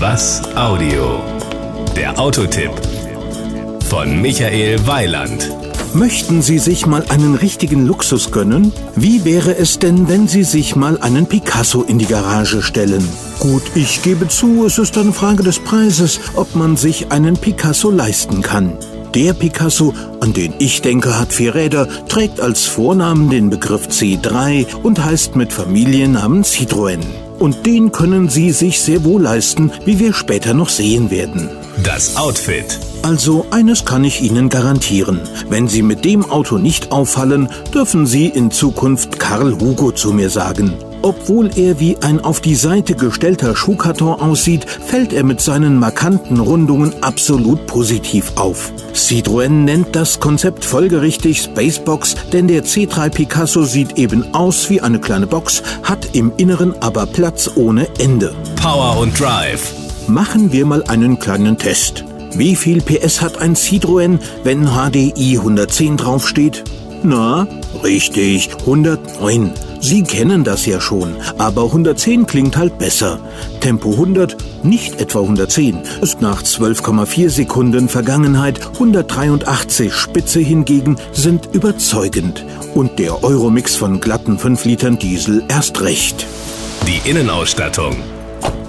Was 0.00 0.40
Audio? 0.56 1.20
Der 1.94 2.18
Autotipp 2.18 2.70
von 3.84 4.22
Michael 4.22 4.86
Weiland. 4.86 5.50
Möchten 5.92 6.40
Sie 6.40 6.58
sich 6.58 6.86
mal 6.86 7.04
einen 7.10 7.34
richtigen 7.34 7.84
Luxus 7.84 8.30
gönnen? 8.30 8.72
Wie 8.96 9.26
wäre 9.26 9.54
es 9.54 9.78
denn, 9.78 10.08
wenn 10.08 10.26
Sie 10.26 10.42
sich 10.42 10.74
mal 10.74 10.98
einen 11.02 11.26
Picasso 11.26 11.82
in 11.82 11.98
die 11.98 12.06
Garage 12.06 12.62
stellen? 12.62 13.06
Gut, 13.40 13.60
ich 13.74 14.02
gebe 14.02 14.26
zu, 14.28 14.64
es 14.64 14.78
ist 14.78 14.96
eine 14.96 15.12
Frage 15.12 15.42
des 15.42 15.58
Preises, 15.58 16.18
ob 16.34 16.54
man 16.54 16.78
sich 16.78 17.12
einen 17.12 17.36
Picasso 17.36 17.90
leisten 17.90 18.40
kann. 18.40 18.78
Der 19.12 19.34
Picasso, 19.34 19.92
an 20.20 20.32
den 20.32 20.54
ich 20.60 20.80
denke, 20.80 21.18
hat 21.18 21.30
vier 21.30 21.54
Räder, 21.54 21.86
trägt 22.08 22.40
als 22.40 22.64
Vornamen 22.64 23.28
den 23.28 23.50
Begriff 23.50 23.88
C3 23.88 24.76
und 24.82 25.04
heißt 25.04 25.36
mit 25.36 25.52
Familiennamen 25.52 26.42
Citroën. 26.42 27.00
Und 27.40 27.66
den 27.66 27.90
können 27.90 28.28
Sie 28.28 28.52
sich 28.52 28.80
sehr 28.80 29.02
wohl 29.02 29.22
leisten, 29.22 29.72
wie 29.84 29.98
wir 29.98 30.12
später 30.12 30.54
noch 30.54 30.68
sehen 30.68 31.10
werden. 31.10 31.48
Das 31.82 32.14
Outfit. 32.14 32.78
Also 33.02 33.46
eines 33.50 33.86
kann 33.86 34.04
ich 34.04 34.20
Ihnen 34.20 34.50
garantieren. 34.50 35.20
Wenn 35.48 35.66
Sie 35.66 35.82
mit 35.82 36.04
dem 36.04 36.30
Auto 36.30 36.58
nicht 36.58 36.92
auffallen, 36.92 37.48
dürfen 37.74 38.06
Sie 38.06 38.26
in 38.26 38.50
Zukunft 38.50 39.18
Karl 39.18 39.58
Hugo 39.58 39.90
zu 39.90 40.12
mir 40.12 40.28
sagen. 40.28 40.74
Obwohl 41.02 41.50
er 41.56 41.80
wie 41.80 41.96
ein 42.02 42.20
auf 42.20 42.40
die 42.40 42.54
Seite 42.54 42.94
gestellter 42.94 43.56
Schuhkarton 43.56 44.20
aussieht, 44.20 44.66
fällt 44.68 45.12
er 45.12 45.24
mit 45.24 45.40
seinen 45.40 45.78
markanten 45.78 46.40
Rundungen 46.40 47.02
absolut 47.02 47.66
positiv 47.66 48.32
auf. 48.36 48.72
Citroën 48.94 49.48
nennt 49.48 49.96
das 49.96 50.20
Konzept 50.20 50.64
folgerichtig 50.64 51.42
Spacebox, 51.42 52.16
denn 52.32 52.48
der 52.48 52.64
C3 52.64 53.08
Picasso 53.08 53.64
sieht 53.64 53.96
eben 53.96 54.34
aus 54.34 54.68
wie 54.68 54.80
eine 54.80 55.00
kleine 55.00 55.26
Box, 55.26 55.62
hat 55.82 56.14
im 56.14 56.32
Inneren 56.36 56.74
aber 56.80 57.06
Platz 57.06 57.50
ohne 57.54 57.88
Ende. 57.98 58.34
Power 58.56 58.98
und 58.98 59.18
Drive. 59.18 59.72
Machen 60.06 60.52
wir 60.52 60.66
mal 60.66 60.82
einen 60.84 61.18
kleinen 61.18 61.56
Test. 61.56 62.04
Wie 62.34 62.54
viel 62.56 62.80
PS 62.82 63.20
hat 63.20 63.38
ein 63.38 63.56
Citroën, 63.56 64.18
wenn 64.44 64.66
HDI 64.66 65.38
110 65.38 65.96
draufsteht? 65.96 66.64
Na, 67.02 67.46
richtig, 67.82 68.50
109. 68.60 69.52
Sie 69.80 70.02
kennen 70.02 70.44
das 70.44 70.66
ja 70.66 70.80
schon, 70.80 71.16
aber 71.38 71.64
110 71.64 72.26
klingt 72.26 72.56
halt 72.58 72.78
besser. 72.78 73.18
Tempo 73.60 73.92
100, 73.92 74.36
nicht 74.62 75.00
etwa 75.00 75.20
110, 75.20 75.78
ist 76.02 76.20
nach 76.20 76.42
12,4 76.42 77.30
Sekunden 77.30 77.88
Vergangenheit, 77.88 78.60
183 78.74 79.94
Spitze 79.94 80.40
hingegen 80.40 80.96
sind 81.12 81.48
überzeugend. 81.54 82.44
Und 82.74 82.98
der 82.98 83.24
Euromix 83.24 83.74
von 83.76 84.00
glatten 84.00 84.38
5 84.38 84.66
Litern 84.66 84.98
Diesel 84.98 85.42
erst 85.48 85.80
recht. 85.80 86.26
Die 86.86 87.08
Innenausstattung. 87.08 87.96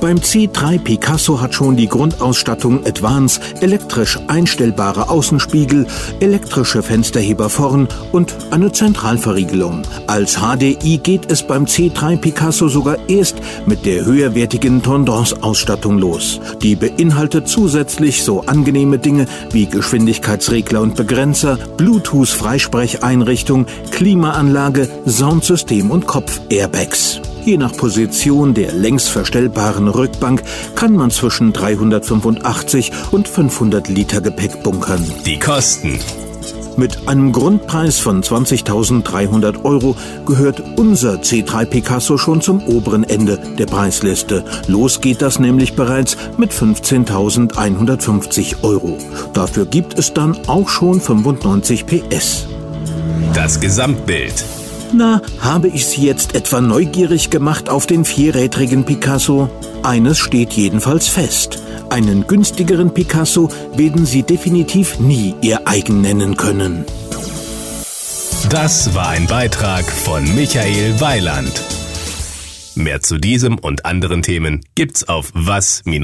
Beim 0.00 0.18
C3 0.18 0.78
Picasso 0.78 1.40
hat 1.40 1.54
schon 1.54 1.76
die 1.76 1.88
Grundausstattung 1.88 2.86
Advance 2.86 3.40
elektrisch 3.60 4.16
einstellbare 4.28 5.10
Außenspiegel, 5.10 5.88
elektrische 6.20 6.84
Fensterheber 6.84 7.50
vorn 7.50 7.88
und 8.12 8.36
eine 8.52 8.70
Zentralverriegelung. 8.70 9.82
Als 10.06 10.36
HDI 10.36 10.98
geht 10.98 11.32
es 11.32 11.42
beim 11.42 11.64
C3 11.64 12.16
Picasso 12.16 12.68
sogar 12.68 12.96
erst 13.08 13.38
mit 13.66 13.84
der 13.86 14.04
höherwertigen 14.04 14.82
Tendance-Ausstattung 14.84 15.98
los. 15.98 16.40
Die 16.62 16.76
beinhaltet 16.76 17.48
zusätzlich 17.48 18.22
so 18.22 18.42
angenehme 18.42 18.98
Dinge 18.98 19.26
wie 19.50 19.66
Geschwindigkeitsregler 19.66 20.80
und 20.80 20.94
Begrenzer, 20.94 21.58
Bluetooth-Freisprecheinrichtung, 21.76 23.66
Klimaanlage, 23.90 24.88
Soundsystem 25.06 25.90
und 25.90 26.06
Kopf-Airbags. 26.06 27.20
Je 27.48 27.56
nach 27.56 27.74
Position 27.74 28.52
der 28.52 28.72
längs 28.72 29.08
verstellbaren 29.08 29.88
Rückbank 29.88 30.42
kann 30.74 30.94
man 30.94 31.10
zwischen 31.10 31.54
385 31.54 32.92
und 33.10 33.26
500 33.26 33.88
Liter 33.88 34.20
Gepäck 34.20 34.62
bunkern. 34.62 35.02
Die 35.24 35.38
Kosten. 35.38 35.98
Mit 36.76 37.08
einem 37.08 37.32
Grundpreis 37.32 38.00
von 38.00 38.22
20.300 38.22 39.64
Euro 39.64 39.96
gehört 40.26 40.62
unser 40.76 41.22
C3 41.22 41.64
Picasso 41.64 42.18
schon 42.18 42.42
zum 42.42 42.62
oberen 42.66 43.04
Ende 43.04 43.38
der 43.58 43.64
Preisliste. 43.64 44.44
Los 44.66 45.00
geht 45.00 45.22
das 45.22 45.38
nämlich 45.38 45.72
bereits 45.72 46.18
mit 46.36 46.52
15.150 46.52 48.62
Euro. 48.62 48.98
Dafür 49.32 49.64
gibt 49.64 49.98
es 49.98 50.12
dann 50.12 50.36
auch 50.48 50.68
schon 50.68 51.00
95 51.00 51.86
PS. 51.86 52.46
Das 53.32 53.58
Gesamtbild. 53.58 54.44
Na, 54.92 55.20
habe 55.40 55.68
ich 55.68 55.86
Sie 55.86 56.06
jetzt 56.06 56.34
etwa 56.34 56.60
neugierig 56.60 57.30
gemacht 57.30 57.68
auf 57.68 57.86
den 57.86 58.04
vierrädrigen 58.04 58.84
Picasso? 58.84 59.48
Eines 59.82 60.18
steht 60.18 60.52
jedenfalls 60.52 61.08
fest. 61.08 61.62
Einen 61.90 62.26
günstigeren 62.26 62.92
Picasso 62.92 63.48
werden 63.74 64.06
Sie 64.06 64.22
definitiv 64.22 64.98
nie 64.98 65.34
Ihr 65.40 65.66
eigen 65.66 66.00
nennen 66.00 66.36
können. 66.36 66.84
Das 68.50 68.94
war 68.94 69.08
ein 69.10 69.26
Beitrag 69.26 69.84
von 69.84 70.24
Michael 70.34 71.00
Weiland. 71.00 71.62
Mehr 72.74 73.00
zu 73.00 73.18
diesem 73.18 73.58
und 73.58 73.84
anderen 73.84 74.22
Themen 74.22 74.64
gibt's 74.74 75.06
auf 75.08 75.30
was-audio.de. 75.34 75.98